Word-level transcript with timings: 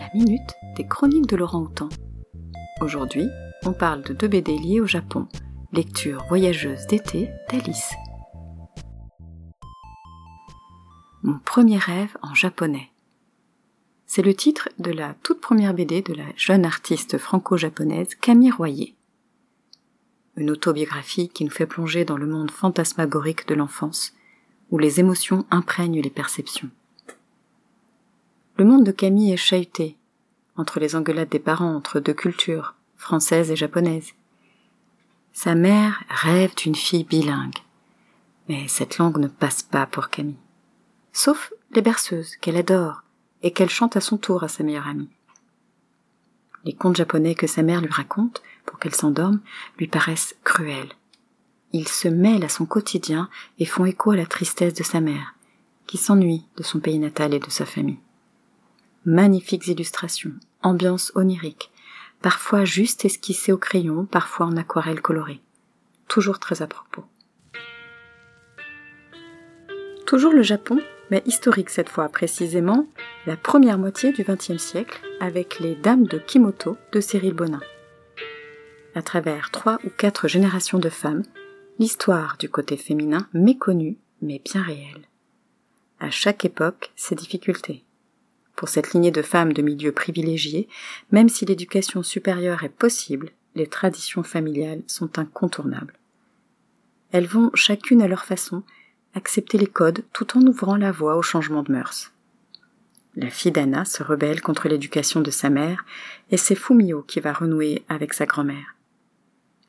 la 0.00 0.08
minute 0.14 0.54
des 0.76 0.86
chroniques 0.86 1.26
de 1.26 1.36
Laurent 1.36 1.60
Houtan. 1.60 1.90
Aujourd'hui, 2.80 3.28
on 3.66 3.74
parle 3.74 4.02
de 4.02 4.14
deux 4.14 4.28
BD 4.28 4.56
liés 4.56 4.80
au 4.80 4.86
Japon, 4.86 5.28
lecture 5.74 6.24
voyageuse 6.26 6.86
d'été 6.86 7.28
d'Alice. 7.50 7.92
Mon 11.22 11.38
premier 11.44 11.76
rêve 11.76 12.16
en 12.22 12.34
japonais. 12.34 12.88
C'est 14.06 14.22
le 14.22 14.32
titre 14.32 14.70
de 14.78 14.90
la 14.90 15.12
toute 15.22 15.42
première 15.42 15.74
BD 15.74 16.00
de 16.00 16.14
la 16.14 16.32
jeune 16.34 16.64
artiste 16.64 17.18
franco-japonaise 17.18 18.14
Camille 18.14 18.52
Royer. 18.52 18.96
Une 20.36 20.50
autobiographie 20.50 21.28
qui 21.28 21.44
nous 21.44 21.50
fait 21.50 21.66
plonger 21.66 22.06
dans 22.06 22.16
le 22.16 22.26
monde 22.26 22.50
fantasmagorique 22.50 23.46
de 23.48 23.54
l'enfance, 23.54 24.14
où 24.70 24.78
les 24.78 24.98
émotions 24.98 25.44
imprègnent 25.50 26.00
les 26.00 26.08
perceptions. 26.08 26.70
Le 28.60 28.66
monde 28.66 28.84
de 28.84 28.92
Camille 28.92 29.32
est 29.32 29.38
chahuté, 29.38 29.96
entre 30.54 30.80
les 30.80 30.94
engueulades 30.94 31.30
des 31.30 31.38
parents 31.38 31.74
entre 31.74 31.98
deux 31.98 32.12
cultures, 32.12 32.74
française 32.98 33.50
et 33.50 33.56
japonaise. 33.56 34.12
Sa 35.32 35.54
mère 35.54 36.04
rêve 36.10 36.54
d'une 36.56 36.74
fille 36.74 37.04
bilingue, 37.04 37.56
mais 38.50 38.68
cette 38.68 38.98
langue 38.98 39.16
ne 39.16 39.28
passe 39.28 39.62
pas 39.62 39.86
pour 39.86 40.10
Camille. 40.10 40.36
Sauf 41.10 41.54
les 41.70 41.80
berceuses, 41.80 42.36
qu'elle 42.36 42.58
adore, 42.58 43.02
et 43.42 43.50
qu'elle 43.50 43.70
chante 43.70 43.96
à 43.96 44.02
son 44.02 44.18
tour 44.18 44.44
à 44.44 44.48
sa 44.48 44.62
meilleure 44.62 44.88
amie. 44.88 45.08
Les 46.66 46.74
contes 46.74 46.96
japonais 46.96 47.34
que 47.34 47.46
sa 47.46 47.62
mère 47.62 47.80
lui 47.80 47.88
raconte, 47.88 48.42
pour 48.66 48.78
qu'elle 48.78 48.94
s'endorme, 48.94 49.40
lui 49.78 49.86
paraissent 49.86 50.36
cruels. 50.44 50.92
Ils 51.72 51.88
se 51.88 52.08
mêlent 52.08 52.44
à 52.44 52.50
son 52.50 52.66
quotidien 52.66 53.30
et 53.58 53.64
font 53.64 53.86
écho 53.86 54.10
à 54.10 54.16
la 54.16 54.26
tristesse 54.26 54.74
de 54.74 54.82
sa 54.82 55.00
mère, 55.00 55.34
qui 55.86 55.96
s'ennuie 55.96 56.44
de 56.58 56.62
son 56.62 56.78
pays 56.78 56.98
natal 56.98 57.32
et 57.32 57.40
de 57.40 57.48
sa 57.48 57.64
famille 57.64 57.96
magnifiques 59.04 59.68
illustrations, 59.68 60.34
ambiance 60.62 61.12
onirique, 61.14 61.70
parfois 62.22 62.64
juste 62.64 63.04
esquissées 63.04 63.52
au 63.52 63.58
crayon, 63.58 64.04
parfois 64.04 64.46
en 64.46 64.56
aquarelle 64.56 65.00
colorée. 65.00 65.40
Toujours 66.08 66.38
très 66.38 66.62
à 66.62 66.66
propos. 66.66 67.04
Toujours 70.06 70.32
le 70.32 70.42
Japon, 70.42 70.80
mais 71.10 71.22
historique 71.26 71.70
cette 71.70 71.88
fois, 71.88 72.08
précisément 72.08 72.86
la 73.26 73.36
première 73.36 73.78
moitié 73.78 74.12
du 74.12 74.24
XXe 74.24 74.58
siècle, 74.58 75.00
avec 75.20 75.60
les 75.60 75.74
Dames 75.76 76.06
de 76.06 76.18
Kimoto 76.18 76.76
de 76.92 77.00
Cyril 77.00 77.34
Bonin. 77.34 77.60
À 78.94 79.02
travers 79.02 79.50
trois 79.50 79.78
ou 79.84 79.90
quatre 79.90 80.26
générations 80.26 80.78
de 80.78 80.88
femmes, 80.88 81.22
l'histoire 81.78 82.36
du 82.38 82.48
côté 82.48 82.76
féminin 82.76 83.28
méconnu 83.32 83.98
mais 84.20 84.40
bien 84.44 84.62
réel. 84.62 85.06
À 86.00 86.10
chaque 86.10 86.44
époque, 86.44 86.92
ses 86.96 87.14
difficultés, 87.14 87.84
pour 88.60 88.68
cette 88.68 88.92
lignée 88.92 89.10
de 89.10 89.22
femmes 89.22 89.54
de 89.54 89.62
milieux 89.62 89.90
privilégiés, 89.90 90.68
même 91.12 91.30
si 91.30 91.46
l'éducation 91.46 92.02
supérieure 92.02 92.62
est 92.62 92.68
possible, 92.68 93.30
les 93.54 93.66
traditions 93.66 94.22
familiales 94.22 94.82
sont 94.86 95.18
incontournables. 95.18 95.94
Elles 97.10 97.26
vont, 97.26 97.50
chacune 97.54 98.02
à 98.02 98.06
leur 98.06 98.26
façon, 98.26 98.62
accepter 99.14 99.56
les 99.56 99.66
codes 99.66 100.04
tout 100.12 100.36
en 100.36 100.42
ouvrant 100.42 100.76
la 100.76 100.92
voie 100.92 101.16
au 101.16 101.22
changement 101.22 101.62
de 101.62 101.72
mœurs. 101.72 102.12
La 103.16 103.30
fille 103.30 103.50
d'Anna 103.50 103.86
se 103.86 104.02
rebelle 104.02 104.42
contre 104.42 104.68
l'éducation 104.68 105.22
de 105.22 105.30
sa 105.30 105.48
mère 105.48 105.86
et 106.30 106.36
c'est 106.36 106.54
Fumio 106.54 107.00
qui 107.00 107.20
va 107.20 107.32
renouer 107.32 107.82
avec 107.88 108.12
sa 108.12 108.26
grand-mère. 108.26 108.76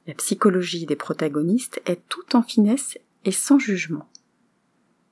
La 0.06 0.16
psychologie 0.16 0.86
des 0.86 0.98
protagonistes 0.98 1.82
est 1.86 2.02
tout 2.10 2.36
en 2.36 2.44
finesse 2.44 2.98
et 3.24 3.32
sans 3.32 3.58
jugement. 3.58 4.10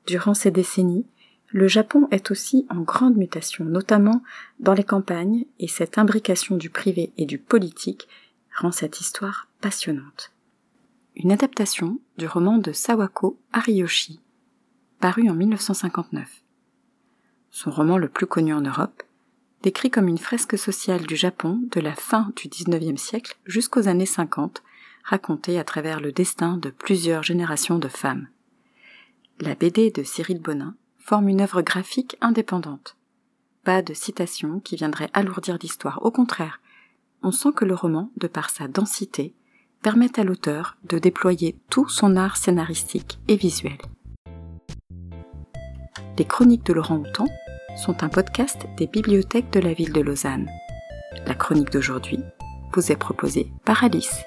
Durant 0.05 0.33
ces 0.33 0.51
décennies, 0.51 1.05
le 1.51 1.67
Japon 1.67 2.07
est 2.11 2.29
aussi 2.31 2.67
en 2.69 2.81
grande 2.81 3.17
mutation, 3.17 3.65
notamment 3.65 4.21
dans 4.59 4.73
les 4.73 4.83
campagnes, 4.83 5.45
et 5.59 5.67
cette 5.67 5.97
imbrication 5.97 6.57
du 6.57 6.69
privé 6.69 7.11
et 7.17 7.25
du 7.25 7.39
politique 7.39 8.07
rend 8.55 8.71
cette 8.71 8.99
histoire 8.99 9.47
passionnante. 9.61 10.31
Une 11.15 11.31
adaptation 11.31 11.99
du 12.17 12.27
roman 12.27 12.57
de 12.57 12.71
Sawako 12.71 13.37
Ariyoshi, 13.51 14.19
paru 14.99 15.29
en 15.29 15.33
1959. 15.33 16.27
Son 17.51 17.71
roman 17.71 17.97
le 17.97 18.09
plus 18.09 18.27
connu 18.27 18.53
en 18.53 18.61
Europe, 18.61 19.01
décrit 19.63 19.89
comme 19.89 20.07
une 20.07 20.19
fresque 20.19 20.57
sociale 20.57 21.05
du 21.05 21.15
Japon 21.15 21.59
de 21.71 21.81
la 21.81 21.95
fin 21.95 22.31
du 22.35 22.47
XIXe 22.47 23.01
siècle 23.01 23.37
jusqu'aux 23.45 23.87
années 23.87 24.05
50, 24.05 24.61
racontée 25.03 25.57
à 25.57 25.63
travers 25.63 25.99
le 25.99 26.11
destin 26.11 26.57
de 26.57 26.69
plusieurs 26.69 27.23
générations 27.23 27.79
de 27.79 27.87
femmes. 27.87 28.27
La 29.41 29.55
BD 29.55 29.89
de 29.89 30.03
Cyril 30.03 30.39
Bonin 30.39 30.75
forme 31.09 31.29
une 31.29 31.41
œuvre 31.41 31.63
graphique 31.63 32.17
indépendante. 32.21 32.95
Pas 33.63 33.81
de 33.81 33.95
citation 33.95 34.59
qui 34.59 34.75
viendrait 34.75 35.09
alourdir 35.13 35.57
l'histoire, 35.59 36.05
au 36.05 36.11
contraire, 36.11 36.61
on 37.23 37.31
sent 37.31 37.49
que 37.55 37.65
le 37.65 37.73
roman, 37.73 38.11
de 38.17 38.27
par 38.27 38.51
sa 38.51 38.67
densité, 38.67 39.33
permet 39.81 40.19
à 40.19 40.23
l'auteur 40.23 40.77
de 40.83 40.99
déployer 40.99 41.57
tout 41.71 41.89
son 41.89 42.15
art 42.15 42.37
scénaristique 42.37 43.17
et 43.27 43.37
visuel. 43.37 43.79
Les 46.19 46.25
Chroniques 46.25 46.67
de 46.67 46.73
Laurent 46.73 46.97
Houtan 46.97 47.25
sont 47.75 48.03
un 48.03 48.09
podcast 48.09 48.67
des 48.77 48.85
bibliothèques 48.85 49.51
de 49.51 49.59
la 49.59 49.73
ville 49.73 49.93
de 49.93 50.01
Lausanne. 50.01 50.47
La 51.25 51.33
chronique 51.33 51.71
d'aujourd'hui 51.71 52.19
vous 52.75 52.91
est 52.91 52.97
proposée 52.97 53.51
par 53.65 53.83
Alice. 53.83 54.25